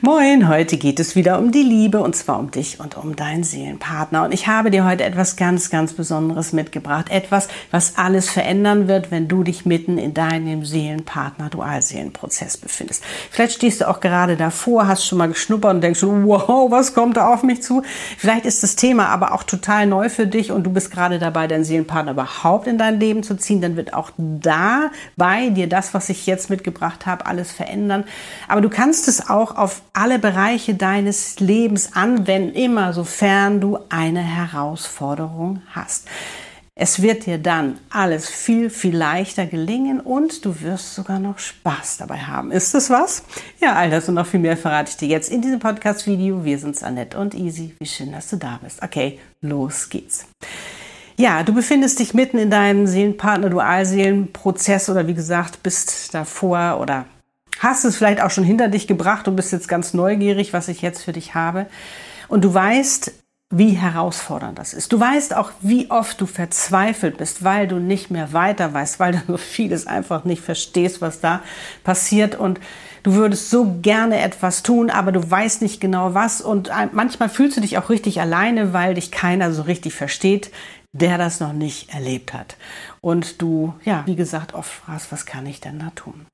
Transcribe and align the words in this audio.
Moin, 0.00 0.48
heute 0.48 0.76
geht 0.76 1.00
es 1.00 1.16
wieder 1.16 1.38
um 1.38 1.50
die 1.50 1.62
Liebe 1.62 2.00
und 2.00 2.14
zwar 2.14 2.38
um 2.38 2.50
dich 2.50 2.80
und 2.80 2.96
um 2.96 3.16
deinen 3.16 3.44
Seelenpartner. 3.44 4.24
Und 4.24 4.34
ich 4.34 4.46
habe 4.46 4.70
dir 4.70 4.84
heute 4.84 5.04
etwas 5.04 5.36
ganz, 5.36 5.70
ganz 5.70 5.94
Besonderes 5.94 6.52
mitgebracht. 6.52 7.10
Etwas, 7.10 7.48
was 7.70 7.96
alles 7.96 8.28
verändern 8.28 8.86
wird, 8.88 9.10
wenn 9.10 9.28
du 9.28 9.42
dich 9.42 9.64
mitten 9.64 9.96
in 9.96 10.12
deinem 10.12 10.64
Seelenpartner-Dualseelenprozess 10.64 12.58
befindest. 12.58 13.02
Vielleicht 13.30 13.54
stehst 13.54 13.80
du 13.80 13.88
auch 13.88 14.00
gerade 14.00 14.36
davor, 14.36 14.88
hast 14.88 15.06
schon 15.06 15.16
mal 15.18 15.28
geschnuppert 15.28 15.74
und 15.74 15.80
denkst 15.80 16.02
wow, 16.02 16.70
was 16.70 16.92
kommt 16.94 17.16
da 17.16 17.32
auf 17.32 17.42
mich 17.42 17.62
zu? 17.62 17.82
Vielleicht 18.18 18.44
ist 18.44 18.62
das 18.62 18.76
Thema 18.76 19.08
aber 19.08 19.32
auch 19.32 19.44
total 19.44 19.86
neu 19.86 20.10
für 20.10 20.26
dich 20.26 20.52
und 20.52 20.64
du 20.64 20.70
bist 20.70 20.90
gerade 20.90 21.18
dabei, 21.18 21.46
deinen 21.46 21.64
Seelenpartner 21.64 22.12
überhaupt 22.12 22.66
in 22.66 22.76
dein 22.78 23.00
Leben 23.00 23.22
zu 23.22 23.36
ziehen. 23.36 23.62
Dann 23.62 23.76
wird 23.76 23.94
auch 23.94 24.10
da 24.16 24.90
bei 25.16 25.48
dir 25.48 25.68
das, 25.68 25.94
was 25.94 26.10
ich 26.10 26.26
jetzt 26.26 26.50
mitgebracht 26.50 27.06
habe, 27.06 27.24
alles 27.26 27.52
verändern. 27.52 28.04
Aber 28.48 28.60
du 28.60 28.68
kannst 28.68 29.08
es 29.08 29.30
auch 29.30 29.53
auf 29.56 29.82
alle 29.92 30.18
Bereiche 30.18 30.74
deines 30.74 31.40
Lebens 31.40 31.94
anwenden, 31.94 32.54
immer 32.54 32.92
sofern 32.92 33.60
du 33.60 33.78
eine 33.88 34.22
Herausforderung 34.22 35.62
hast. 35.70 36.08
Es 36.76 37.02
wird 37.02 37.26
dir 37.26 37.38
dann 37.38 37.78
alles 37.88 38.28
viel, 38.28 38.68
viel 38.68 38.96
leichter 38.96 39.46
gelingen 39.46 40.00
und 40.00 40.44
du 40.44 40.60
wirst 40.60 40.96
sogar 40.96 41.20
noch 41.20 41.38
Spaß 41.38 41.98
dabei 41.98 42.18
haben. 42.18 42.50
Ist 42.50 42.74
das 42.74 42.90
was? 42.90 43.22
Ja, 43.60 43.74
all 43.74 43.90
das 43.90 44.08
und 44.08 44.16
noch 44.16 44.26
viel 44.26 44.40
mehr 44.40 44.56
verrate 44.56 44.90
ich 44.90 44.96
dir 44.96 45.06
jetzt 45.06 45.30
in 45.30 45.40
diesem 45.40 45.60
Podcast-Video. 45.60 46.44
Wir 46.44 46.58
sind 46.58 46.82
Annette 46.82 47.16
und 47.16 47.32
Easy. 47.34 47.76
Wie 47.78 47.86
schön, 47.86 48.10
dass 48.10 48.28
du 48.28 48.38
da 48.38 48.58
bist. 48.60 48.82
Okay, 48.82 49.20
los 49.40 49.88
geht's. 49.88 50.26
Ja, 51.16 51.44
du 51.44 51.54
befindest 51.54 52.00
dich 52.00 52.12
mitten 52.12 52.38
in 52.38 52.50
deinem 52.50 52.88
Seelenpartner-Dualseelenprozess 52.88 54.90
oder 54.90 55.06
wie 55.06 55.14
gesagt, 55.14 55.62
bist 55.62 56.12
davor 56.12 56.80
oder 56.80 57.06
hast 57.64 57.84
es 57.84 57.96
vielleicht 57.96 58.20
auch 58.20 58.30
schon 58.30 58.44
hinter 58.44 58.68
dich 58.68 58.86
gebracht 58.86 59.26
und 59.26 59.36
bist 59.36 59.52
jetzt 59.52 59.68
ganz 59.68 59.94
neugierig, 59.94 60.52
was 60.52 60.68
ich 60.68 60.82
jetzt 60.82 61.02
für 61.02 61.12
dich 61.12 61.34
habe. 61.34 61.66
Und 62.28 62.44
du 62.44 62.54
weißt, 62.54 63.12
wie 63.50 63.70
herausfordernd 63.70 64.58
das 64.58 64.74
ist. 64.74 64.92
Du 64.92 64.98
weißt 64.98 65.36
auch, 65.36 65.52
wie 65.60 65.90
oft 65.90 66.20
du 66.20 66.26
verzweifelt 66.26 67.18
bist, 67.18 67.44
weil 67.44 67.68
du 67.68 67.76
nicht 67.76 68.10
mehr 68.10 68.32
weiter 68.32 68.72
weißt, 68.72 68.98
weil 69.00 69.12
du 69.12 69.20
so 69.26 69.36
vieles 69.38 69.86
einfach 69.86 70.24
nicht 70.24 70.42
verstehst, 70.42 71.00
was 71.00 71.20
da 71.20 71.42
passiert 71.84 72.34
und 72.34 72.60
du 73.02 73.14
würdest 73.14 73.50
so 73.50 73.76
gerne 73.82 74.20
etwas 74.20 74.62
tun, 74.62 74.90
aber 74.90 75.12
du 75.12 75.30
weißt 75.30 75.62
nicht 75.62 75.80
genau 75.80 76.14
was 76.14 76.40
und 76.40 76.70
manchmal 76.92 77.28
fühlst 77.28 77.56
du 77.56 77.60
dich 77.60 77.78
auch 77.78 77.90
richtig 77.90 78.20
alleine, 78.20 78.72
weil 78.72 78.94
dich 78.94 79.10
keiner 79.10 79.52
so 79.52 79.62
richtig 79.62 79.94
versteht, 79.94 80.50
der 80.94 81.18
das 81.18 81.40
noch 81.40 81.52
nicht 81.52 81.92
erlebt 81.92 82.32
hat. 82.32 82.56
Und 83.00 83.42
du, 83.42 83.74
ja, 83.84 84.04
wie 84.06 84.14
gesagt, 84.14 84.54
oft 84.54 84.72
fragst, 84.72 85.10
was 85.10 85.26
kann 85.26 85.44
ich 85.44 85.60
denn 85.60 85.80
da 85.80 85.90
tun? 85.94 86.26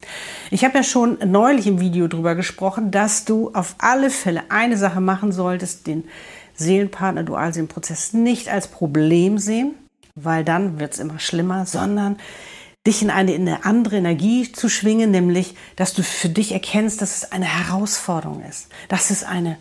Ich 0.51 0.65
habe 0.65 0.77
ja 0.79 0.85
schon 0.85 1.19
neulich 1.25 1.67
im 1.67 1.81
Video 1.81 2.09
drüber 2.09 2.35
gesprochen, 2.35 2.91
dass 2.91 3.25
du 3.25 3.51
auf 3.55 3.75
alle 3.79 4.11
Fälle 4.11 4.43
eine 4.51 4.77
Sache 4.77 5.01
machen 5.01 5.33
solltest, 5.33 5.87
den 5.87 6.05
Seelenpartner 6.55 7.25
Dualseelenprozess 7.25 8.13
nicht 8.13 8.51
als 8.51 8.69
Problem 8.69 9.39
sehen, 9.39 9.75
weil 10.15 10.45
dann 10.45 10.79
wird 10.79 10.93
es 10.93 10.99
immer 10.99 11.19
schlimmer, 11.19 11.65
sondern 11.65 12.19
dich 12.87 13.03
in 13.03 13.11
eine, 13.11 13.35
in 13.35 13.47
eine 13.47 13.65
andere 13.65 13.97
Energie 13.97 14.51
zu 14.53 14.69
schwingen, 14.69 15.11
nämlich, 15.11 15.55
dass 15.77 15.93
du 15.93 16.03
für 16.03 16.29
dich 16.29 16.53
erkennst, 16.53 17.03
dass 17.03 17.17
es 17.19 17.33
eine 17.33 17.45
Herausforderung 17.45 18.43
ist, 18.43 18.69
dass 18.89 19.11
es 19.11 19.23
eine 19.23 19.59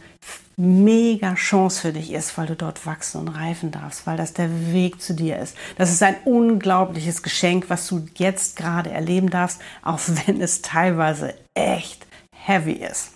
mega 0.56 1.36
Chance 1.36 1.82
für 1.82 1.94
dich 1.94 2.12
ist, 2.12 2.38
weil 2.38 2.48
du 2.48 2.56
dort 2.56 2.86
wachsen 2.86 3.22
und 3.22 3.30
reifen 3.30 3.72
darfst, 3.72 4.06
weil 4.06 4.18
das 4.18 4.34
der 4.34 4.74
Weg 4.74 5.02
zu 5.02 5.14
dir 5.14 5.40
ist. 5.40 5.56
Das 5.78 5.90
ist 5.90 6.04
ein 6.04 6.18
unglaubliches 6.26 7.24
Geschenk, 7.24 7.70
was 7.70 7.88
du 7.88 8.06
jetzt 8.16 8.58
gerade 8.58 8.90
erleben 8.90 9.30
darfst, 9.30 9.62
auch 9.82 10.00
wenn 10.26 10.42
es 10.42 10.62
teilweise 10.62 11.34
echt 11.54 12.06
heavy 12.36 12.74
ist, 12.74 13.14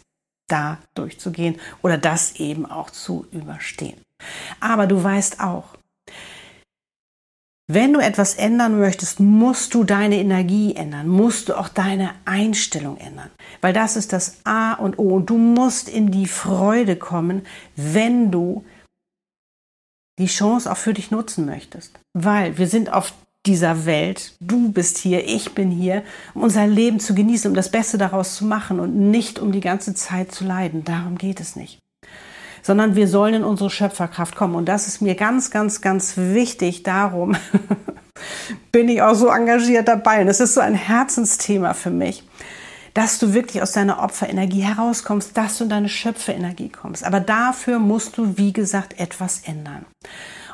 da 0.50 0.79
durchzugehen 0.95 1.59
oder 1.81 1.97
das 1.97 2.35
eben 2.38 2.66
auch 2.66 2.89
zu 2.89 3.25
überstehen. 3.31 4.01
Aber 4.59 4.88
du 4.88 5.03
weißt 5.03 5.41
auch, 5.41 5.66
wenn 7.68 7.94
du 7.94 8.01
etwas 8.01 8.35
ändern 8.35 8.78
möchtest, 8.78 9.19
musst 9.22 9.74
du 9.74 9.84
deine 9.85 10.18
Energie 10.18 10.75
ändern, 10.75 11.07
musst 11.07 11.47
du 11.47 11.57
auch 11.57 11.69
deine 11.69 12.12
Einstellung 12.25 12.97
ändern, 12.97 13.29
weil 13.62 13.72
das 13.72 13.96
ist 13.96 14.12
das 14.12 14.41
A 14.44 14.74
und 14.74 15.00
O. 15.00 15.16
Und 15.16 15.29
du 15.29 15.38
musst 15.38 15.88
in 15.88 16.12
die 16.12 16.28
Freude 16.28 16.97
kommen, 16.97 17.46
wenn 17.75 18.31
du 18.31 18.66
die 20.19 20.28
Chance 20.28 20.72
auch 20.72 20.78
für 20.78 20.94
dich 20.94 21.09
nutzen 21.09 21.46
möchtest, 21.46 22.00
weil 22.13 22.57
wir 22.57 22.68
sind 22.68 22.91
auf 22.91 23.13
dieser 23.46 23.85
Welt, 23.85 24.35
du 24.40 24.72
bist 24.72 24.97
hier, 24.97 25.28
ich 25.28 25.53
bin 25.53 25.72
hier, 25.72 26.03
um 26.34 26.44
unser 26.44 26.68
Leben 26.68 27.00
zu 27.00 27.16
genießen, 27.16 27.50
um 27.50 27.56
das 27.56 27.72
Beste 27.72 27.97
daraus 27.97 28.35
zu 28.35 28.45
machen 28.45 28.80
und 28.80 28.95
nicht 28.95 29.40
um 29.40 29.51
die 29.51 29.59
ganze 29.59 29.94
Zeit 29.94 30.31
zu 30.31 30.45
leiden. 30.45 30.84
Darum 30.84 31.18
geht 31.18 31.40
es 31.40 31.56
nicht 31.56 31.82
sondern 32.63 32.96
wir 32.96 33.07
sollen 33.07 33.35
in 33.35 33.44
unsere 33.44 33.69
Schöpferkraft 33.69 34.35
kommen. 34.35 34.56
Und 34.56 34.66
das 34.66 34.88
ist 34.88 35.01
mir 35.01 35.13
ganz, 35.13 35.51
ganz, 35.51 35.81
ganz 35.81 36.18
wichtig. 36.18 36.81
Darum 36.81 37.35
bin 38.72 38.90
ich 38.90 39.01
auch 39.03 39.13
so 39.13 39.28
engagiert 39.28 39.88
dabei. 39.88 40.22
Und 40.22 40.29
es 40.29 40.40
ist 40.40 40.56
so 40.56 40.62
ein 40.62 40.74
Herzensthema 40.74 41.74
für 41.74 41.91
mich, 41.91 42.24
dass 42.94 43.19
du 43.19 43.34
wirklich 43.34 43.62
aus 43.62 43.74
deiner 43.74 44.01
Opferenergie 44.01 44.62
herauskommst, 44.62 45.38
dass 45.38 45.57
du 45.57 45.66
in 45.66 45.69
deine 45.69 45.90
Schöpferenergie 45.90 46.69
kommst. 46.69 47.03
Aber 47.03 47.19
dafür 47.19 47.79
musst 47.79 48.18
du, 48.18 48.38
wie 48.38 48.53
gesagt, 48.53 49.00
etwas 49.00 49.41
ändern. 49.45 49.85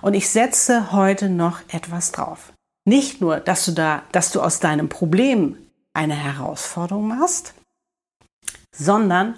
Und 0.02 0.16
ich 0.16 0.30
setze 0.30 0.92
heute 0.92 1.30
noch 1.30 1.60
etwas 1.70 2.12
drauf. 2.12 2.54
Nicht 2.86 3.22
nur, 3.22 3.40
dass 3.40 3.66
du 3.66 3.72
da, 3.72 4.02
dass 4.12 4.32
du 4.32 4.42
aus 4.42 4.60
deinem 4.60 4.90
Problem 4.90 5.58
eine 5.94 6.16
Herausforderung 6.16 7.08
machst, 7.08 7.54
sondern 8.76 9.38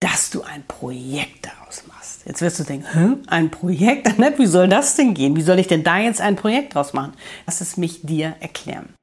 dass 0.00 0.30
du 0.30 0.42
ein 0.42 0.64
Projekt 0.66 1.46
daraus 1.46 1.84
machst. 1.88 2.22
Jetzt 2.24 2.40
wirst 2.40 2.60
du 2.60 2.64
denken, 2.64 2.86
Hä? 2.92 3.16
ein 3.26 3.50
Projekt? 3.50 4.18
Wie 4.38 4.46
soll 4.46 4.68
das 4.68 4.96
denn 4.96 5.14
gehen? 5.14 5.36
Wie 5.36 5.42
soll 5.42 5.58
ich 5.58 5.66
denn 5.66 5.84
da 5.84 5.98
jetzt 5.98 6.20
ein 6.20 6.36
Projekt 6.36 6.74
draus 6.74 6.92
machen? 6.92 7.12
Lass 7.46 7.60
es 7.60 7.76
mich 7.76 8.02
dir 8.02 8.36
erklären. 8.40 8.94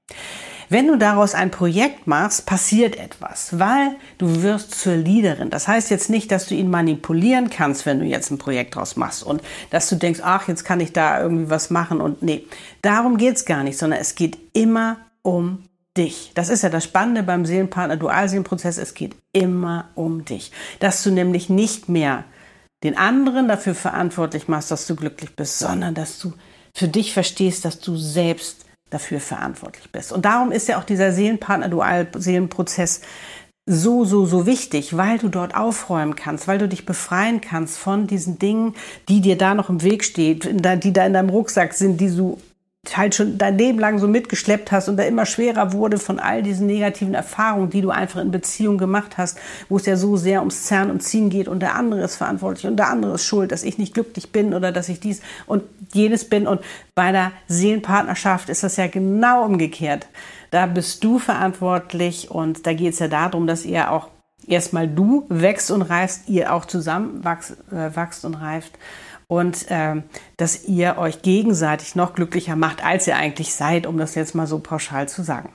Wenn 0.69 0.87
du 0.87 0.97
daraus 0.97 1.35
ein 1.35 1.51
Projekt 1.51 2.07
machst, 2.07 2.45
passiert 2.45 2.95
etwas, 2.95 3.59
weil 3.59 3.95
du 4.17 4.41
wirst 4.41 4.73
zur 4.73 4.95
Leaderin. 4.95 5.51
Das 5.51 5.67
heißt 5.67 5.91
jetzt 5.91 6.09
nicht, 6.09 6.31
dass 6.31 6.47
du 6.47 6.55
ihn 6.55 6.71
manipulieren 6.71 7.49
kannst, 7.49 7.85
wenn 7.85 7.99
du 7.99 8.05
jetzt 8.05 8.31
ein 8.31 8.39
Projekt 8.39 8.75
draus 8.75 8.95
machst 8.95 9.23
und 9.23 9.43
dass 9.69 9.89
du 9.89 9.95
denkst, 9.95 10.21
ach, 10.23 10.47
jetzt 10.47 10.63
kann 10.63 10.79
ich 10.79 10.91
da 10.91 11.21
irgendwie 11.21 11.49
was 11.49 11.69
machen 11.69 12.01
und 12.01 12.23
nee, 12.23 12.47
darum 12.81 13.17
geht's 13.17 13.45
gar 13.45 13.63
nicht, 13.63 13.77
sondern 13.77 13.99
es 13.99 14.15
geht 14.15 14.37
immer 14.53 14.97
um 15.21 15.63
dich. 15.97 16.31
Das 16.35 16.49
ist 16.49 16.61
ja 16.61 16.69
das 16.69 16.83
Spannende 16.83 17.23
beim 17.23 17.45
Seelenpartner 17.45 17.97
Dualseelenprozess. 17.97 18.77
Es 18.77 18.93
geht 18.93 19.15
immer 19.31 19.89
um 19.95 20.25
dich. 20.25 20.51
Dass 20.79 21.03
du 21.03 21.11
nämlich 21.11 21.49
nicht 21.49 21.89
mehr 21.89 22.23
den 22.83 22.97
anderen 22.97 23.47
dafür 23.47 23.75
verantwortlich 23.75 24.47
machst, 24.47 24.71
dass 24.71 24.87
du 24.87 24.95
glücklich 24.95 25.35
bist, 25.35 25.59
sondern 25.59 25.95
dass 25.95 26.19
du 26.19 26.33
für 26.73 26.87
dich 26.87 27.13
verstehst, 27.13 27.65
dass 27.65 27.79
du 27.79 27.95
selbst 27.95 28.65
dafür 28.89 29.19
verantwortlich 29.19 29.91
bist. 29.91 30.11
Und 30.11 30.25
darum 30.25 30.51
ist 30.51 30.67
ja 30.67 30.79
auch 30.79 30.83
dieser 30.83 31.11
Seelenpartner 31.11 31.69
Dualseelenprozess 31.69 33.01
so, 33.67 34.05
so, 34.05 34.25
so 34.25 34.45
wichtig, 34.45 34.95
weil 34.95 35.17
du 35.17 35.27
dort 35.27 35.55
aufräumen 35.55 36.15
kannst, 36.15 36.47
weil 36.47 36.59
du 36.59 36.67
dich 36.67 36.85
befreien 36.85 37.41
kannst 37.41 37.79
von 37.79 38.05
diesen 38.05 38.37
Dingen, 38.37 38.75
die 39.09 39.21
dir 39.21 39.37
da 39.37 39.55
noch 39.55 39.69
im 39.69 39.81
Weg 39.81 40.03
stehen, 40.03 40.39
die 40.39 40.93
da 40.93 41.05
in 41.05 41.13
deinem 41.13 41.29
Rucksack 41.29 41.73
sind, 41.73 41.99
die 41.99 42.15
du 42.15 42.39
halt 42.93 43.15
schon 43.15 43.37
dein 43.37 43.57
Leben 43.57 43.79
lang 43.79 43.99
so 43.99 44.07
mitgeschleppt 44.07 44.71
hast 44.71 44.89
und 44.89 44.97
da 44.97 45.03
immer 45.03 45.25
schwerer 45.25 45.73
wurde 45.73 45.97
von 45.97 46.19
all 46.19 46.43
diesen 46.43 46.67
negativen 46.67 47.13
Erfahrungen, 47.13 47.69
die 47.69 47.81
du 47.81 47.89
einfach 47.89 48.21
in 48.21 48.31
Beziehung 48.31 48.77
gemacht 48.77 49.17
hast, 49.17 49.37
wo 49.69 49.77
es 49.77 49.85
ja 49.85 49.95
so 49.95 50.17
sehr 50.17 50.39
ums 50.39 50.63
Zerren 50.63 50.91
und 50.91 51.01
Ziehen 51.01 51.29
geht 51.29 51.47
und 51.47 51.61
der 51.61 51.75
andere 51.75 52.01
ist 52.03 52.15
verantwortlich 52.15 52.67
und 52.67 52.77
der 52.77 52.89
andere 52.89 53.15
ist 53.15 53.25
schuld, 53.25 53.51
dass 53.51 53.63
ich 53.63 53.77
nicht 53.77 53.93
glücklich 53.93 54.31
bin 54.31 54.53
oder 54.53 54.71
dass 54.71 54.89
ich 54.89 54.99
dies 54.99 55.21
und 55.45 55.63
jenes 55.93 56.29
bin. 56.29 56.47
Und 56.47 56.61
bei 56.93 57.11
der 57.11 57.31
Seelenpartnerschaft 57.47 58.49
ist 58.49 58.63
das 58.63 58.77
ja 58.77 58.87
genau 58.87 59.43
umgekehrt. 59.45 60.07
Da 60.51 60.65
bist 60.67 61.03
du 61.03 61.19
verantwortlich 61.19 62.31
und 62.31 62.65
da 62.65 62.73
geht 62.73 62.93
es 62.93 62.99
ja 62.99 63.07
darum, 63.07 63.47
dass 63.47 63.65
ihr 63.65 63.91
auch 63.91 64.09
erstmal 64.47 64.87
du 64.87 65.25
wächst 65.29 65.71
und 65.71 65.81
reifst, 65.81 66.29
ihr 66.29 66.53
auch 66.53 66.65
zusammen 66.65 67.23
wachst, 67.23 67.57
äh, 67.71 67.95
wachst 67.95 68.25
und 68.25 68.35
reift 68.35 68.77
und 69.27 69.69
äh, 69.69 70.01
dass 70.37 70.65
ihr 70.65 70.97
euch 70.97 71.21
gegenseitig 71.21 71.95
noch 71.95 72.13
glücklicher 72.13 72.55
macht, 72.55 72.83
als 72.83 73.07
ihr 73.07 73.15
eigentlich 73.15 73.53
seid, 73.53 73.87
um 73.87 73.97
das 73.97 74.15
jetzt 74.15 74.35
mal 74.35 74.47
so 74.47 74.59
pauschal 74.59 75.07
zu 75.09 75.23
sagen. 75.23 75.53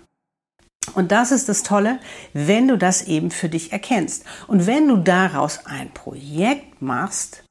Und 0.94 1.12
das 1.12 1.30
ist 1.30 1.48
das 1.48 1.62
Tolle, 1.62 2.00
wenn 2.32 2.68
du 2.68 2.76
das 2.76 3.02
eben 3.02 3.30
für 3.30 3.48
dich 3.48 3.72
erkennst. 3.72 4.24
Und 4.46 4.66
wenn 4.66 4.88
du 4.88 4.96
daraus 4.96 5.66
ein 5.66 5.90
Projekt 5.92 6.82
machst, 6.82 7.44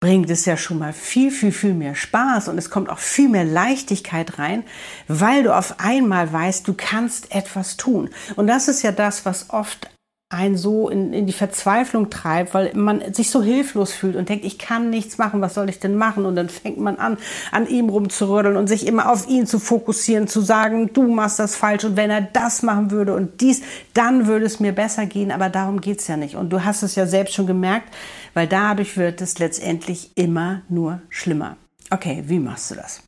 bringt 0.00 0.30
es 0.30 0.44
ja 0.44 0.56
schon 0.56 0.78
mal 0.78 0.92
viel, 0.92 1.30
viel, 1.30 1.52
viel 1.52 1.74
mehr 1.74 1.94
Spaß 1.94 2.48
und 2.48 2.58
es 2.58 2.70
kommt 2.70 2.90
auch 2.90 2.98
viel 2.98 3.28
mehr 3.28 3.44
Leichtigkeit 3.44 4.38
rein, 4.38 4.64
weil 5.08 5.42
du 5.42 5.56
auf 5.56 5.80
einmal 5.80 6.32
weißt, 6.32 6.68
du 6.68 6.74
kannst 6.74 7.34
etwas 7.34 7.76
tun. 7.76 8.10
Und 8.36 8.46
das 8.46 8.68
ist 8.68 8.82
ja 8.82 8.92
das, 8.92 9.24
was 9.24 9.50
oft 9.50 9.90
einen 10.28 10.56
so 10.56 10.88
in, 10.88 11.12
in 11.12 11.26
die 11.26 11.32
Verzweiflung 11.32 12.10
treibt, 12.10 12.52
weil 12.52 12.74
man 12.74 13.14
sich 13.14 13.30
so 13.30 13.42
hilflos 13.42 13.92
fühlt 13.92 14.16
und 14.16 14.28
denkt, 14.28 14.44
ich 14.44 14.58
kann 14.58 14.90
nichts 14.90 15.18
machen, 15.18 15.40
was 15.40 15.54
soll 15.54 15.68
ich 15.68 15.78
denn 15.78 15.94
machen? 15.94 16.26
Und 16.26 16.34
dann 16.34 16.48
fängt 16.48 16.78
man 16.78 16.96
an, 16.96 17.16
an 17.52 17.68
ihm 17.68 17.88
rumzurödeln 17.88 18.56
und 18.56 18.66
sich 18.66 18.88
immer 18.88 19.12
auf 19.12 19.28
ihn 19.28 19.46
zu 19.46 19.60
fokussieren, 19.60 20.26
zu 20.26 20.40
sagen, 20.40 20.92
du 20.92 21.06
machst 21.06 21.38
das 21.38 21.54
falsch 21.54 21.84
und 21.84 21.96
wenn 21.96 22.10
er 22.10 22.22
das 22.22 22.62
machen 22.62 22.90
würde 22.90 23.14
und 23.14 23.40
dies, 23.40 23.62
dann 23.94 24.26
würde 24.26 24.46
es 24.46 24.58
mir 24.58 24.72
besser 24.72 25.06
gehen, 25.06 25.30
aber 25.30 25.48
darum 25.48 25.80
geht's 25.80 26.08
ja 26.08 26.16
nicht. 26.16 26.34
Und 26.34 26.50
du 26.50 26.64
hast 26.64 26.82
es 26.82 26.96
ja 26.96 27.06
selbst 27.06 27.34
schon 27.34 27.46
gemerkt, 27.46 27.94
weil 28.34 28.48
dadurch 28.48 28.96
wird 28.96 29.20
es 29.20 29.38
letztendlich 29.38 30.10
immer 30.16 30.62
nur 30.68 31.02
schlimmer. 31.08 31.56
Okay, 31.90 32.24
wie 32.26 32.40
machst 32.40 32.72
du 32.72 32.74
das? 32.74 33.00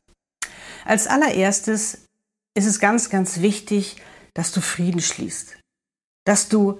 Als 0.85 1.07
allererstes 1.07 2.05
ist 2.55 2.65
es 2.65 2.79
ganz, 2.79 3.09
ganz 3.09 3.41
wichtig, 3.41 3.97
dass 4.33 4.53
du 4.53 4.61
Frieden 4.61 5.01
schließt. 5.01 5.57
Dass 6.25 6.47
du 6.47 6.79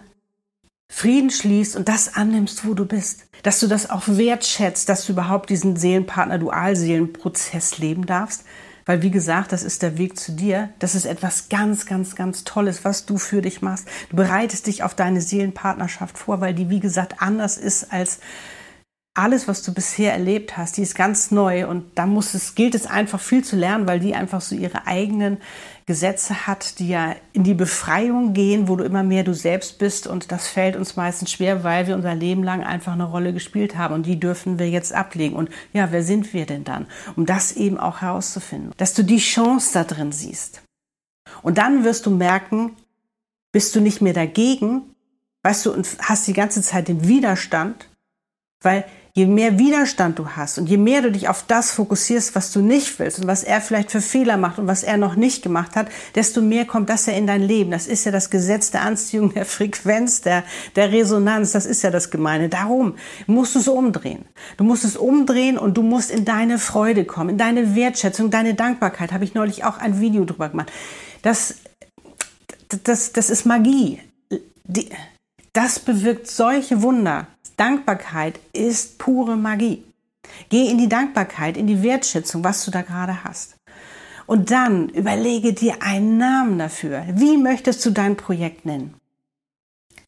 Frieden 0.91 1.29
schließt 1.29 1.75
und 1.75 1.87
das 1.87 2.15
annimmst, 2.15 2.67
wo 2.67 2.73
du 2.73 2.85
bist. 2.85 3.27
Dass 3.43 3.59
du 3.59 3.67
das 3.67 3.89
auch 3.89 4.07
wertschätzt, 4.07 4.89
dass 4.89 5.05
du 5.05 5.13
überhaupt 5.13 5.49
diesen 5.49 5.77
Seelenpartner-Dualseelenprozess 5.77 7.77
leben 7.77 8.05
darfst. 8.05 8.43
Weil, 8.85 9.01
wie 9.03 9.11
gesagt, 9.11 9.51
das 9.51 9.63
ist 9.63 9.83
der 9.83 9.99
Weg 9.99 10.19
zu 10.19 10.31
dir. 10.31 10.69
Das 10.79 10.95
ist 10.95 11.05
etwas 11.05 11.47
ganz, 11.47 11.85
ganz, 11.85 12.15
ganz 12.15 12.43
Tolles, 12.43 12.83
was 12.83 13.05
du 13.05 13.17
für 13.17 13.43
dich 13.43 13.61
machst. 13.61 13.87
Du 14.09 14.15
bereitest 14.15 14.65
dich 14.67 14.83
auf 14.83 14.95
deine 14.95 15.21
Seelenpartnerschaft 15.21 16.17
vor, 16.17 16.41
weil 16.41 16.55
die, 16.55 16.71
wie 16.71 16.79
gesagt, 16.79 17.21
anders 17.21 17.57
ist 17.57 17.93
als 17.93 18.19
alles, 19.19 19.47
was 19.47 19.61
du 19.61 19.73
bisher 19.73 20.13
erlebt 20.13 20.57
hast, 20.57 20.77
die 20.77 20.81
ist 20.81 20.95
ganz 20.95 21.29
neu 21.29 21.67
und 21.67 21.85
da 21.95 22.05
muss 22.05 22.33
es, 22.33 22.55
gilt 22.55 22.73
es 22.73 22.85
einfach 22.85 23.19
viel 23.19 23.43
zu 23.43 23.55
lernen, 23.57 23.87
weil 23.87 23.99
die 23.99 24.15
einfach 24.15 24.39
so 24.39 24.55
ihre 24.55 24.87
eigenen 24.87 25.37
Gesetze 25.85 26.47
hat, 26.47 26.79
die 26.79 26.89
ja 26.89 27.15
in 27.33 27.43
die 27.43 27.53
Befreiung 27.53 28.33
gehen, 28.33 28.67
wo 28.67 28.75
du 28.75 28.83
immer 28.83 29.03
mehr 29.03 29.23
du 29.23 29.33
selbst 29.33 29.77
bist 29.77 30.07
und 30.07 30.31
das 30.31 30.47
fällt 30.47 30.75
uns 30.75 30.95
meistens 30.95 31.31
schwer, 31.31 31.63
weil 31.63 31.87
wir 31.87 31.95
unser 31.95 32.15
Leben 32.15 32.43
lang 32.43 32.63
einfach 32.63 32.93
eine 32.93 33.03
Rolle 33.03 33.33
gespielt 33.33 33.75
haben 33.75 33.93
und 33.93 34.05
die 34.05 34.19
dürfen 34.19 34.57
wir 34.57 34.69
jetzt 34.69 34.93
ablegen. 34.93 35.35
Und 35.35 35.49
ja, 35.73 35.91
wer 35.91 36.03
sind 36.03 36.33
wir 36.33 36.45
denn 36.45 36.63
dann? 36.63 36.87
Um 37.15 37.25
das 37.25 37.51
eben 37.51 37.77
auch 37.77 38.01
herauszufinden, 38.01 38.71
dass 38.77 38.93
du 38.93 39.03
die 39.03 39.17
Chance 39.17 39.71
da 39.73 39.83
drin 39.83 40.11
siehst. 40.11 40.61
Und 41.41 41.57
dann 41.57 41.83
wirst 41.83 42.05
du 42.05 42.11
merken, 42.11 42.71
bist 43.51 43.75
du 43.75 43.81
nicht 43.81 44.01
mehr 44.01 44.13
dagegen, 44.13 44.81
weißt 45.43 45.65
du, 45.65 45.73
und 45.73 45.87
hast 46.01 46.27
die 46.27 46.33
ganze 46.33 46.61
Zeit 46.61 46.87
den 46.87 47.07
Widerstand, 47.07 47.89
weil 48.61 48.85
je 49.13 49.25
mehr 49.25 49.57
Widerstand 49.57 50.19
du 50.19 50.29
hast 50.29 50.57
und 50.57 50.67
je 50.69 50.77
mehr 50.77 51.01
du 51.01 51.11
dich 51.11 51.27
auf 51.27 51.43
das 51.45 51.71
fokussierst, 51.71 52.35
was 52.35 52.51
du 52.51 52.61
nicht 52.61 52.99
willst 52.99 53.19
und 53.19 53.27
was 53.27 53.43
er 53.43 53.59
vielleicht 53.59 53.91
für 53.91 54.01
Fehler 54.01 54.37
macht 54.37 54.59
und 54.59 54.67
was 54.67 54.83
er 54.83 54.97
noch 54.97 55.15
nicht 55.15 55.43
gemacht 55.43 55.75
hat, 55.75 55.87
desto 56.15 56.41
mehr 56.41 56.65
kommt 56.65 56.89
das 56.89 57.05
ja 57.05 57.13
in 57.13 57.27
dein 57.27 57.41
Leben. 57.41 57.71
Das 57.71 57.87
ist 57.87 58.05
ja 58.05 58.11
das 58.11 58.29
Gesetz 58.29 58.71
der 58.71 58.83
Anziehung, 58.83 59.33
der 59.33 59.45
Frequenz, 59.45 60.21
der, 60.21 60.43
der 60.75 60.91
Resonanz. 60.91 61.51
Das 61.51 61.65
ist 61.65 61.81
ja 61.81 61.91
das 61.91 62.11
Gemeine. 62.11 62.49
Darum 62.49 62.95
musst 63.27 63.55
du 63.55 63.59
es 63.59 63.67
umdrehen. 63.67 64.25
Du 64.57 64.63
musst 64.63 64.85
es 64.85 64.95
umdrehen 64.95 65.57
und 65.57 65.75
du 65.75 65.81
musst 65.81 66.11
in 66.11 66.23
deine 66.23 66.59
Freude 66.59 67.05
kommen, 67.05 67.31
in 67.31 67.37
deine 67.37 67.75
Wertschätzung, 67.75 68.29
deine 68.29 68.53
Dankbarkeit. 68.53 69.11
Habe 69.11 69.23
ich 69.23 69.33
neulich 69.33 69.65
auch 69.65 69.77
ein 69.77 69.99
Video 69.99 70.23
drüber 70.25 70.49
gemacht. 70.49 70.71
Das, 71.21 71.55
das, 72.83 73.11
das 73.11 73.29
ist 73.29 73.45
Magie. 73.45 73.99
Die, 74.63 74.89
das 75.53 75.79
bewirkt 75.79 76.27
solche 76.27 76.81
Wunder. 76.81 77.27
Dankbarkeit 77.59 78.39
ist 78.53 78.97
pure 78.99 79.35
Magie. 79.35 79.83
Geh 80.49 80.69
in 80.69 80.77
die 80.77 80.89
Dankbarkeit, 80.89 81.57
in 81.57 81.67
die 81.67 81.83
Wertschätzung, 81.83 82.43
was 82.43 82.63
du 82.63 82.71
da 82.71 82.81
gerade 82.81 83.23
hast. 83.23 83.57
Und 84.25 84.51
dann 84.51 84.89
überlege 84.89 85.53
dir 85.53 85.81
einen 85.81 86.17
Namen 86.17 86.59
dafür. 86.59 87.03
Wie 87.13 87.35
möchtest 87.37 87.85
du 87.85 87.89
dein 87.89 88.15
Projekt 88.15 88.65
nennen? 88.65 88.93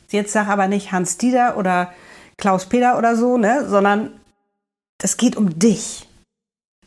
Jetzt 0.09 0.33
sag 0.33 0.47
aber 0.47 0.67
nicht 0.67 0.91
Hans 0.91 1.17
Dieter 1.17 1.57
oder 1.57 1.93
Klaus 2.37 2.67
Peter 2.67 2.97
oder 2.97 3.15
so, 3.15 3.37
ne, 3.37 3.67
sondern 3.67 4.19
es 5.01 5.17
geht 5.17 5.35
um 5.35 5.57
dich. 5.57 6.07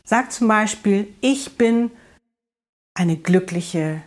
Sag 0.03 0.31
zum 0.31 0.47
Beispiel, 0.47 1.13
ich 1.21 1.57
bin 1.57 1.91
eine 2.93 3.17
glückliche 3.17 4.01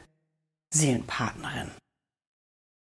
Seelenpartnerin. 0.72 1.70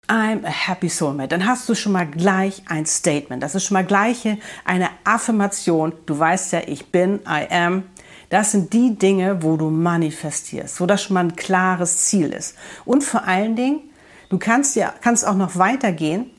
I'm 0.07 0.45
a 0.45 0.51
happy 0.51 0.89
soulmate. 0.89 1.29
Dann 1.29 1.47
hast 1.47 1.69
du 1.69 1.75
schon 1.75 1.93
mal 1.93 2.07
gleich 2.07 2.63
ein 2.69 2.87
Statement. 2.87 3.43
Das 3.43 3.55
ist 3.55 3.65
schon 3.65 3.75
mal 3.75 3.85
gleich 3.85 4.27
eine 4.65 4.89
Affirmation. 5.05 5.93
Du 6.07 6.19
weißt 6.19 6.53
ja, 6.53 6.61
ich 6.67 6.87
bin, 6.93 7.21
I 7.27 7.47
am. 7.51 7.85
Das 8.29 8.53
sind 8.53 8.73
die 8.73 8.97
Dinge, 8.97 9.43
wo 9.43 9.57
du 9.57 9.71
manifestierst, 9.71 10.81
wo 10.81 10.87
das 10.87 11.03
schon 11.03 11.15
mal 11.15 11.25
ein 11.25 11.37
klares 11.37 12.05
Ziel 12.07 12.33
ist. 12.33 12.57
Und 12.85 13.05
vor 13.05 13.25
allen 13.25 13.57
Dingen, 13.57 13.81
du 14.29 14.39
kannst 14.39 14.77
ja, 14.77 14.93
kannst 15.01 15.27
auch 15.27 15.37
noch 15.37 15.57
weitergehen 15.57 16.31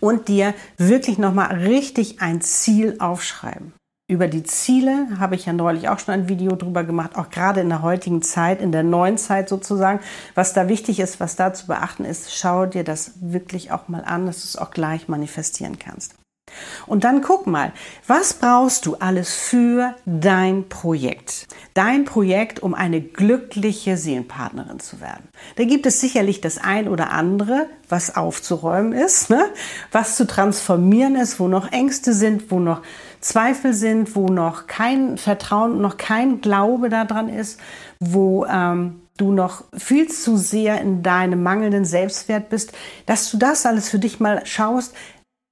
und 0.00 0.28
dir 0.28 0.54
wirklich 0.76 1.18
noch 1.18 1.32
mal 1.32 1.54
richtig 1.54 2.20
ein 2.20 2.40
Ziel 2.40 2.96
aufschreiben 2.98 3.72
über 4.08 4.26
die 4.26 4.42
Ziele 4.42 5.06
habe 5.20 5.34
ich 5.34 5.44
ja 5.44 5.52
neulich 5.52 5.90
auch 5.90 5.98
schon 5.98 6.14
ein 6.14 6.28
Video 6.30 6.56
drüber 6.56 6.82
gemacht, 6.82 7.14
auch 7.16 7.28
gerade 7.28 7.60
in 7.60 7.68
der 7.68 7.82
heutigen 7.82 8.22
Zeit, 8.22 8.62
in 8.62 8.72
der 8.72 8.82
neuen 8.82 9.18
Zeit 9.18 9.50
sozusagen. 9.50 10.00
Was 10.34 10.54
da 10.54 10.66
wichtig 10.66 10.98
ist, 10.98 11.20
was 11.20 11.36
da 11.36 11.52
zu 11.52 11.66
beachten 11.66 12.06
ist, 12.06 12.34
schau 12.34 12.64
dir 12.64 12.84
das 12.84 13.12
wirklich 13.20 13.70
auch 13.70 13.86
mal 13.88 14.02
an, 14.04 14.24
dass 14.24 14.40
du 14.40 14.46
es 14.46 14.56
auch 14.56 14.70
gleich 14.70 15.08
manifestieren 15.08 15.78
kannst. 15.78 16.14
Und 16.86 17.04
dann 17.04 17.22
guck 17.22 17.46
mal, 17.46 17.72
was 18.06 18.34
brauchst 18.34 18.86
du 18.86 18.96
alles 18.96 19.34
für 19.34 19.94
dein 20.06 20.68
Projekt? 20.68 21.46
Dein 21.74 22.04
Projekt, 22.04 22.60
um 22.60 22.74
eine 22.74 23.00
glückliche 23.00 23.96
Seelenpartnerin 23.96 24.80
zu 24.80 25.00
werden. 25.00 25.28
Da 25.56 25.64
gibt 25.64 25.86
es 25.86 26.00
sicherlich 26.00 26.40
das 26.40 26.58
ein 26.58 26.88
oder 26.88 27.10
andere, 27.10 27.66
was 27.88 28.16
aufzuräumen 28.16 28.92
ist, 28.92 29.30
ne? 29.30 29.44
was 29.92 30.16
zu 30.16 30.26
transformieren 30.26 31.16
ist, 31.16 31.40
wo 31.40 31.48
noch 31.48 31.72
Ängste 31.72 32.12
sind, 32.12 32.50
wo 32.50 32.60
noch 32.60 32.82
Zweifel 33.20 33.72
sind, 33.72 34.14
wo 34.14 34.28
noch 34.28 34.66
kein 34.66 35.18
Vertrauen, 35.18 35.80
noch 35.80 35.96
kein 35.96 36.40
Glaube 36.40 36.88
daran 36.88 37.28
ist, 37.28 37.58
wo 37.98 38.44
ähm, 38.46 39.00
du 39.16 39.32
noch 39.32 39.64
viel 39.76 40.08
zu 40.08 40.36
sehr 40.36 40.80
in 40.80 41.02
deinem 41.02 41.42
mangelnden 41.42 41.84
Selbstwert 41.84 42.48
bist, 42.48 42.72
dass 43.06 43.30
du 43.30 43.36
das 43.36 43.66
alles 43.66 43.90
für 43.90 43.98
dich 43.98 44.20
mal 44.20 44.46
schaust, 44.46 44.94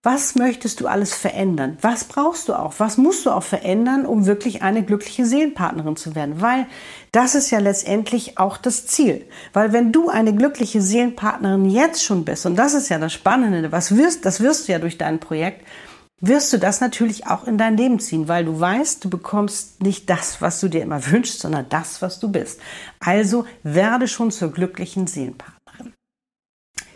was 0.06 0.37
möchtest 0.37 0.81
du 0.81 0.87
alles 0.87 1.14
verändern? 1.14 1.79
Was 1.81 2.05
brauchst 2.05 2.49
du 2.49 2.55
auch? 2.55 2.75
Was 2.79 2.97
musst 2.97 3.26
du 3.26 3.32
auch 3.32 3.43
verändern, 3.43 4.06
um 4.06 4.25
wirklich 4.25 4.62
eine 4.62 4.85
glückliche 4.85 5.26
Seelenpartnerin 5.26 5.97
zu 5.97 6.14
werden? 6.14 6.40
Weil 6.40 6.66
das 7.11 7.35
ist 7.35 7.50
ja 7.50 7.59
letztendlich 7.59 8.38
auch 8.38 8.57
das 8.57 8.87
Ziel. 8.87 9.26
Weil 9.52 9.73
wenn 9.73 9.90
du 9.90 10.09
eine 10.09 10.33
glückliche 10.33 10.80
Seelenpartnerin 10.80 11.69
jetzt 11.69 12.04
schon 12.04 12.25
bist, 12.25 12.47
und 12.47 12.54
das 12.54 12.75
ist 12.75 12.88
ja 12.88 13.00
das 13.00 13.14
Spannende, 13.14 13.73
was 13.73 13.97
wirst, 13.97 14.25
das 14.25 14.40
wirst 14.40 14.69
du 14.69 14.73
ja 14.73 14.78
durch 14.78 14.97
dein 14.97 15.19
Projekt, 15.19 15.66
wirst 16.21 16.52
du 16.52 16.59
das 16.59 16.80
natürlich 16.80 17.26
auch 17.26 17.45
in 17.49 17.59
dein 17.59 17.76
Leben 17.76 17.99
ziehen, 17.99 18.28
weil 18.28 18.45
du 18.45 18.61
weißt, 18.61 19.04
du 19.04 19.11
bekommst 19.11 19.83
nicht 19.83 20.09
das, 20.09 20.40
was 20.40 20.61
du 20.61 20.69
dir 20.69 20.83
immer 20.83 21.04
wünschst, 21.11 21.40
sondern 21.40 21.66
das, 21.69 22.00
was 22.00 22.21
du 22.21 22.30
bist. 22.30 22.61
Also 23.00 23.45
werde 23.64 24.07
schon 24.07 24.30
zur 24.30 24.52
glücklichen 24.52 25.09
Seelenpartnerin. 25.09 25.55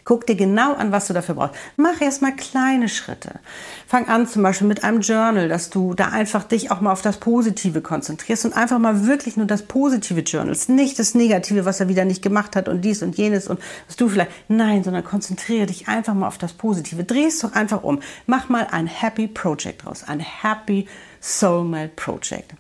Guck 0.05 0.27
dir 0.27 0.37
genau 0.37 0.75
an, 0.75 0.93
was 0.93 1.07
du 1.07 1.15
dafür 1.15 1.35
brauchst. 1.35 1.55
Mach 1.77 2.01
erstmal 2.01 2.35
kleine 2.35 2.89
Schritte. 2.89 3.41
Fang 3.87 4.09
an 4.09 4.27
zum 4.27 4.43
Beispiel 4.43 4.67
mit 4.67 4.85
einem 4.85 5.01
Journal, 5.01 5.49
dass 5.49 5.71
du 5.71 5.95
da 5.95 6.09
einfach 6.09 6.45
dich 6.45 6.71
auch 6.71 6.81
mal 6.81 6.93
auf 6.93 7.03
das 7.03 7.19
Positive 7.19 7.81
konzentrierst 7.81 8.45
und 8.45 8.57
einfach 8.57 8.79
mal 8.79 9.07
wirklich 9.07 9.37
nur 9.37 9.47
das 9.47 9.63
positive 9.63 10.21
Journals, 10.21 10.69
nicht 10.69 10.99
das 10.99 11.15
Negative, 11.15 11.65
was 11.65 11.81
er 11.81 11.89
wieder 11.89 12.05
nicht 12.05 12.23
gemacht 12.23 12.57
hat 12.57 12.69
und 12.69 12.83
dies 12.83 13.03
und 13.03 13.17
jenes 13.17 13.49
und 13.49 13.61
was 13.87 13.97
du 13.97 14.09
vielleicht, 14.09 14.31
nein, 14.49 14.85
sondern 14.85 15.05
konzentriere 15.05 15.67
dich 15.67 15.89
einfach 15.89 16.15
mal 16.15 16.29
auf 16.29 16.39
das 16.39 16.53
Positive. 16.53 17.05
Dreh 17.05 17.27
es 17.27 17.41
doch 17.41 17.53
einfach 17.53 17.83
um. 17.83 18.01
Mach 18.27 18.49
mal 18.49 18.67
ein 18.71 18.87
Happy 18.87 19.29
Project 19.29 19.85
draus, 19.85 20.05
ein 20.05 20.21
Happy 20.21 20.87
Soulmate 21.21 21.93
Project. 21.97 22.55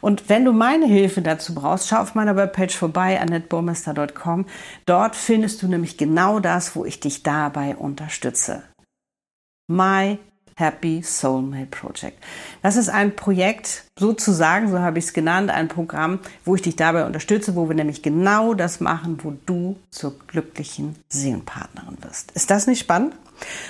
Und 0.00 0.28
wenn 0.28 0.44
du 0.44 0.52
meine 0.52 0.86
Hilfe 0.86 1.22
dazu 1.22 1.54
brauchst, 1.54 1.88
schau 1.88 1.98
auf 1.98 2.14
meiner 2.14 2.36
Webpage 2.36 2.76
vorbei, 2.76 3.20
annetteburmester.com. 3.20 4.46
Dort 4.84 5.16
findest 5.16 5.62
du 5.62 5.68
nämlich 5.68 5.96
genau 5.96 6.40
das, 6.40 6.76
wo 6.76 6.84
ich 6.84 7.00
dich 7.00 7.22
dabei 7.22 7.76
unterstütze. 7.76 8.62
My 9.68 10.18
Happy 10.56 11.02
Soulmate 11.02 11.66
Project. 11.66 12.22
Das 12.62 12.76
ist 12.76 12.88
ein 12.88 13.14
Projekt, 13.14 13.85
sozusagen, 13.98 14.70
so 14.70 14.80
habe 14.80 14.98
ich 14.98 15.06
es 15.06 15.12
genannt, 15.12 15.50
ein 15.50 15.68
Programm, 15.68 16.18
wo 16.44 16.54
ich 16.54 16.62
dich 16.62 16.76
dabei 16.76 17.06
unterstütze, 17.06 17.56
wo 17.56 17.68
wir 17.68 17.74
nämlich 17.74 18.02
genau 18.02 18.54
das 18.54 18.80
machen, 18.80 19.18
wo 19.22 19.34
du 19.46 19.76
zur 19.90 20.18
glücklichen 20.26 20.96
Seelenpartnerin 21.08 21.96
wirst. 22.02 22.32
Ist 22.32 22.50
das 22.50 22.66
nicht 22.66 22.80
spannend? 22.80 23.14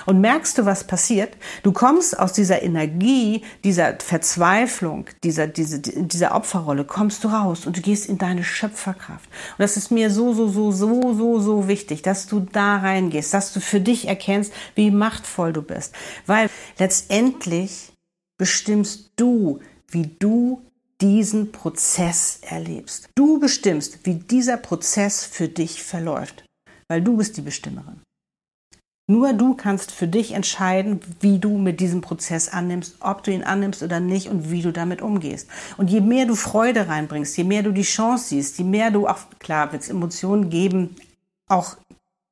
Und 0.05 0.21
merkst 0.21 0.57
du, 0.57 0.65
was 0.65 0.85
passiert? 0.85 1.35
Du 1.63 1.71
kommst 1.71 2.17
aus 2.17 2.33
dieser 2.33 2.61
Energie, 2.63 3.43
dieser 3.63 3.97
Verzweiflung, 3.99 5.07
dieser, 5.23 5.47
diese, 5.47 5.79
dieser 5.79 6.35
Opferrolle, 6.35 6.85
kommst 6.85 7.23
du 7.23 7.27
raus 7.27 7.65
und 7.65 7.77
du 7.77 7.81
gehst 7.81 8.07
in 8.07 8.17
deine 8.17 8.43
Schöpferkraft. 8.43 9.25
Und 9.25 9.59
das 9.59 9.75
ist 9.75 9.91
mir 9.91 10.09
so, 10.09 10.33
so, 10.33 10.47
so, 10.47 10.71
so, 10.71 11.13
so, 11.13 11.39
so 11.39 11.67
wichtig, 11.67 12.01
dass 12.01 12.27
du 12.27 12.39
da 12.39 12.77
reingehst, 12.77 13.33
dass 13.33 13.53
du 13.53 13.59
für 13.59 13.81
dich 13.81 14.07
erkennst, 14.07 14.53
wie 14.75 14.91
machtvoll 14.91 15.51
du 15.51 15.61
bist. 15.61 15.93
Weil 16.25 16.49
letztendlich 16.77 17.91
bestimmst 18.37 19.11
du, 19.17 19.59
wie 19.91 20.07
du 20.19 20.61
diesen 21.01 21.51
Prozess 21.51 22.39
erlebst. 22.41 23.09
Du 23.15 23.39
bestimmst, 23.39 23.99
wie 24.05 24.15
dieser 24.15 24.57
Prozess 24.57 25.23
für 25.23 25.47
dich 25.47 25.83
verläuft, 25.83 26.43
weil 26.87 27.01
du 27.01 27.17
bist 27.17 27.37
die 27.37 27.41
Bestimmerin. 27.41 28.01
Nur 29.09 29.31
du 29.31 29.53
kannst 29.53 29.91
für 29.91 30.07
dich 30.07 30.33
entscheiden, 30.33 30.99
wie 31.21 31.39
du 31.39 31.57
mit 31.57 31.79
diesem 31.79 32.01
Prozess 32.01 32.49
annimmst, 32.49 32.97
ob 32.99 33.23
du 33.23 33.31
ihn 33.31 33.43
annimmst 33.43 33.81
oder 33.81 34.01
nicht 34.01 34.27
und 34.27 34.51
wie 34.51 34.61
du 34.61 34.73
damit 34.73 35.01
umgehst. 35.01 35.47
Und 35.77 35.89
je 35.89 36.01
mehr 36.01 36.25
du 36.25 36.35
Freude 36.35 36.89
reinbringst, 36.89 37.37
je 37.37 37.45
mehr 37.45 37.63
du 37.63 37.71
die 37.71 37.83
Chance 37.83 38.29
siehst, 38.29 38.57
je 38.57 38.65
mehr 38.65 38.91
du 38.91 39.07
auch, 39.07 39.19
klar, 39.39 39.71
wird 39.71 39.83
es 39.83 39.89
Emotionen 39.89 40.49
geben, 40.49 40.97
auch 41.47 41.77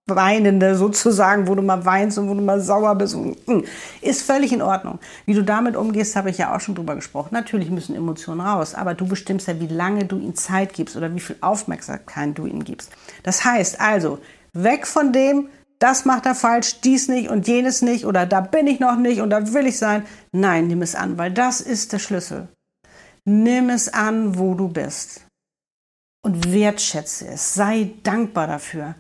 Weinende 0.08 0.76
sozusagen, 0.76 1.48
wo 1.48 1.56
du 1.56 1.64
mal 1.64 1.84
weinst 1.84 2.20
und 2.20 2.30
wo 2.30 2.36
du 2.36 2.42
mal 2.42 2.62
sauer 2.62 2.94
bist, 2.94 3.16
hm, 3.16 3.64
ist 4.02 4.22
völlig 4.22 4.54
in 4.54 4.62
Ordnung. 4.62 5.00
Wie 5.26 5.34
du 5.34 5.44
damit 5.44 5.76
umgehst, 5.76 6.16
habe 6.16 6.30
ich 6.30 6.38
ja 6.38 6.56
auch 6.56 6.60
schon 6.60 6.76
drüber 6.76 6.94
gesprochen. 6.94 7.30
Natürlich 7.32 7.72
müssen 7.72 7.96
Emotionen 7.96 8.42
raus, 8.42 8.76
aber 8.76 8.94
du 8.94 9.08
bestimmst 9.08 9.48
ja, 9.48 9.60
wie 9.60 9.68
lange 9.68 10.06
du 10.06 10.20
ihnen 10.20 10.36
Zeit 10.36 10.74
gibst 10.74 10.96
oder 10.96 11.16
wie 11.16 11.20
viel 11.20 11.38
Aufmerksamkeit 11.42 12.38
du 12.38 12.46
ihnen 12.46 12.64
gibst. 12.64 12.92
Das 13.24 13.46
heißt 13.46 13.82
also, 13.82 14.20
weg 14.54 14.86
von 14.86 15.12
dem, 15.12 15.50
das 15.80 16.06
macht 16.06 16.28
er 16.28 16.36
falsch, 16.36 16.82
dies 16.82 17.08
nicht 17.08 17.30
und 17.32 17.48
jenes 17.48 17.82
nicht 17.82 18.06
oder 18.06 18.28
da 18.28 18.42
bin 18.42 18.68
ich 18.68 18.80
noch 18.80 18.98
nicht 18.98 19.22
und 19.22 19.32
da 19.32 19.54
will 19.54 19.66
ich 19.66 19.80
sein. 19.80 20.06
Nein, 20.32 20.68
nimm 20.68 20.84
es 20.84 20.94
an, 20.94 21.18
weil 21.18 21.32
das 21.32 21.62
ist 21.62 21.94
der 21.94 22.00
Schlüssel. 22.00 22.48
Nimm 23.26 23.72
es 23.72 23.92
an, 23.92 24.38
wo 24.38 24.54
du 24.54 24.68
bist 24.68 25.26
und 26.22 26.54
wertschätze 26.54 27.28
es. 27.28 27.56
Sei 27.56 27.90
dankbar 28.04 28.46
dafür 28.46 28.94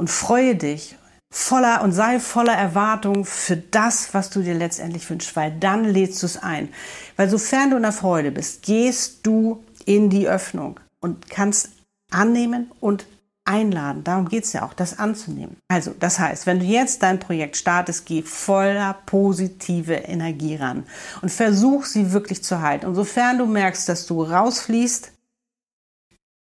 und 0.00 0.08
freue 0.08 0.56
dich 0.56 0.96
voller 1.30 1.82
und 1.82 1.92
sei 1.92 2.18
voller 2.20 2.54
Erwartung 2.54 3.26
für 3.26 3.58
das, 3.58 4.14
was 4.14 4.30
du 4.30 4.40
dir 4.40 4.54
letztendlich 4.54 5.08
wünschst, 5.10 5.36
weil 5.36 5.52
dann 5.60 5.84
lädst 5.84 6.22
du 6.22 6.26
es 6.26 6.38
ein. 6.38 6.70
Weil 7.16 7.28
sofern 7.28 7.68
du 7.68 7.76
in 7.76 7.82
der 7.82 7.92
Freude 7.92 8.30
bist, 8.32 8.62
gehst 8.62 9.26
du 9.26 9.62
in 9.84 10.08
die 10.08 10.26
Öffnung 10.26 10.80
und 11.00 11.28
kannst 11.28 11.68
annehmen 12.10 12.70
und 12.80 13.04
einladen. 13.44 14.02
Darum 14.02 14.26
geht 14.30 14.44
es 14.44 14.54
ja 14.54 14.62
auch, 14.62 14.72
das 14.72 14.98
anzunehmen. 14.98 15.58
Also, 15.68 15.94
das 16.00 16.18
heißt, 16.18 16.46
wenn 16.46 16.60
du 16.60 16.64
jetzt 16.64 17.02
dein 17.02 17.20
Projekt 17.20 17.58
startest, 17.58 18.06
geh 18.06 18.22
voller 18.22 18.96
positive 19.04 19.94
Energie 19.94 20.56
ran 20.56 20.84
und 21.20 21.30
versuch 21.30 21.84
sie 21.84 22.12
wirklich 22.12 22.42
zu 22.42 22.62
halten. 22.62 22.86
Und 22.86 22.94
sofern 22.94 23.36
du 23.36 23.44
merkst, 23.44 23.86
dass 23.86 24.06
du 24.06 24.22
rausfließt, 24.22 25.12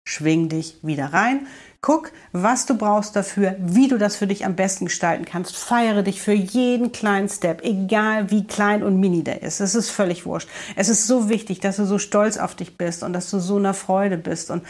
schwing 0.10 0.50
dich 0.50 0.78
wieder 0.82 1.14
rein. 1.14 1.46
Guck, 1.82 2.12
was 2.34 2.66
du 2.66 2.76
brauchst 2.76 3.16
dafür, 3.16 3.56
wie 3.60 3.88
du 3.88 3.98
das 3.98 4.16
für 4.16 4.28
dich 4.28 4.44
am 4.44 4.56
besten 4.56 4.86
gestalten 4.86 5.24
kannst. 5.24 5.56
Feiere 5.56 6.04
dich 6.04 6.22
für 6.22 6.34
jeden 6.34 6.92
kleinen 6.92 7.30
Step, 7.30 7.64
egal 7.64 8.32
wie 8.32 8.46
klein 8.46 8.84
und 8.84 9.00
mini 9.00 9.24
der 9.24 9.44
ist. 9.44 9.62
Es 9.62 9.76
ist 9.76 9.90
völlig 9.90 10.26
wurscht. 10.26 10.50
Es 10.76 10.90
ist 10.90 11.08
so 11.08 11.30
wichtig, 11.30 11.60
dass 11.60 11.78
du 11.78 11.86
so 11.86 12.00
stolz 12.00 12.38
auf 12.38 12.56
dich 12.56 12.76
bist 12.76 13.04
und 13.04 13.14
dass 13.14 13.30
du 13.30 13.40
so 13.40 13.58
in 13.58 13.64
der 13.64 13.74
Freude 13.76 14.18
bist. 14.18 14.50
Und 14.50 14.64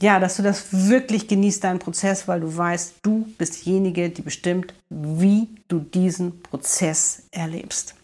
ja, 0.00 0.20
dass 0.20 0.36
du 0.36 0.42
das 0.42 0.66
wirklich 0.70 1.26
genießt, 1.26 1.64
deinen 1.64 1.80
Prozess, 1.80 2.28
weil 2.28 2.40
du 2.40 2.56
weißt, 2.56 2.96
du 3.02 3.26
bist 3.38 3.64
diejenige, 3.64 4.10
die 4.10 4.22
bestimmt, 4.22 4.74
wie 4.90 5.48
du 5.66 5.80
diesen 5.80 6.40
Prozess 6.42 7.24
erlebst. 7.32 7.96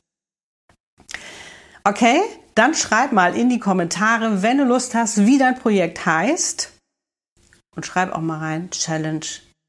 Okay, 1.85 2.21
dann 2.55 2.75
schreib 2.75 3.13
mal 3.13 3.37
in 3.37 3.49
die 3.49 3.59
Kommentare, 3.59 4.43
wenn 4.43 4.59
du 4.59 4.65
Lust 4.65 4.95
hast, 4.95 5.27
wie 5.27 5.39
dein 5.39 5.59
Projekt 5.59 6.07
heißt. 6.07 6.73
Und 7.77 7.87
schreib 7.87 8.13
auch 8.13 8.21
mal 8.21 8.39
rein, 8.39 8.71
Challenge 8.71 9.27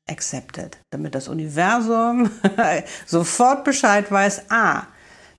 accepted, 0.10 0.78
damit 0.92 1.16
das 1.16 1.28
Universum 1.28 2.30
sofort 3.06 3.64
Bescheid 3.64 4.12
weiß, 4.12 4.52
ah, 4.52 4.84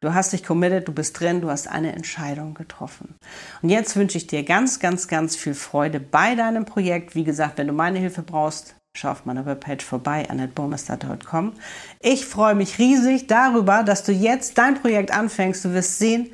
Du 0.01 0.13
hast 0.15 0.33
dich 0.33 0.45
committed, 0.45 0.87
du 0.87 0.93
bist 0.93 1.19
drin, 1.19 1.41
du 1.41 1.51
hast 1.51 1.69
eine 1.69 1.93
Entscheidung 1.95 2.55
getroffen. 2.55 3.15
Und 3.63 3.71
jetzt 3.71 3.97
wünsche 3.97 4.19
ich 4.19 4.27
dir 4.27 4.43
ganz, 4.45 4.79
ganz, 4.79 5.09
ganz 5.09 5.37
viel 5.37 5.55
Freude 5.55 6.01
bei 6.01 6.35
deinem 6.35 6.67
Projekt. 6.67 7.15
Wie 7.15 7.25
gesagt, 7.25 7.59
wenn 7.59 7.67
du 7.67 7.73
meine 7.73 7.99
Hilfe 7.99 8.23
brauchst, 8.23 8.77
schau 8.95 9.11
auf 9.11 9.25
meiner 9.25 9.47
Webpage 9.47 9.85
vorbei, 9.85 10.29
annetteburmester.com. 10.29 11.55
Ich 12.01 12.27
freue 12.27 12.55
mich 12.55 12.79
riesig 12.79 13.27
darüber, 13.27 13.83
dass 13.83 14.05
du 14.05 14.13
jetzt 14.13 14.59
dein 14.59 14.81
Projekt 14.81 15.13
anfängst. 15.13 15.65
Du 15.65 15.73
wirst 15.73 15.99
sehen, 15.99 16.31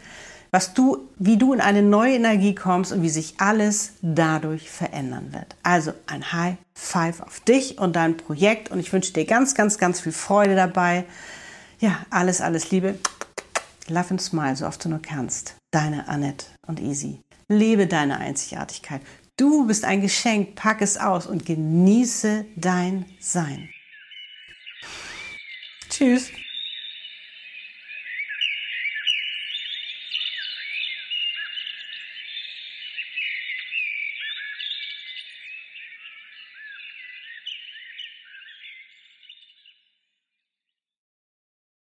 was 0.53 0.75
du, 0.75 1.09
wie 1.19 1.39
du 1.39 1.55
in 1.55 1.61
eine 1.61 1.83
neue 1.83 2.15
Energie 2.15 2.55
kommst 2.55 2.93
und 2.93 3.03
wie 3.03 3.09
sich 3.09 3.35
alles 3.39 3.95
dadurch 4.03 4.71
verändern 4.71 5.33
wird. 5.33 5.57
Also 5.63 5.95
ein 6.07 6.33
High 6.33 6.57
Five 6.75 7.21
auf 7.21 7.41
dich 7.41 7.79
und 7.79 7.97
dein 7.97 8.19
Projekt 8.19 8.71
und 8.71 8.79
ich 8.79 8.93
wünsche 8.93 9.15
dir 9.15 9.25
ganz, 9.25 9.55
ganz, 9.55 9.79
ganz 9.79 10.01
viel 10.01 10.13
Freude 10.13 10.55
dabei. 10.55 11.05
Ja, 11.81 12.05
alles, 12.11 12.43
alles 12.43 12.71
Liebe. 12.71 12.99
Love 13.89 14.11
and 14.11 14.23
Smile, 14.23 14.55
so 14.55 14.67
oft 14.67 14.85
du 14.85 14.91
nur 14.91 15.01
kannst. 15.01 15.57
Deine 15.71 16.07
Annette 16.07 16.47
und 16.67 16.81
Easy. 16.81 17.21
Lebe 17.49 17.87
deine 17.87 18.19
Einzigartigkeit. 18.19 19.01
Du 19.39 19.67
bist 19.67 19.85
ein 19.85 20.03
Geschenk, 20.03 20.55
pack 20.55 20.83
es 20.83 20.99
aus 20.99 21.27
und 21.27 21.47
genieße 21.47 22.45
dein 22.57 23.07
Sein. 23.21 23.71
Tschüss. 25.89 26.31